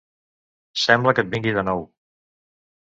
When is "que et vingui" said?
1.19-1.55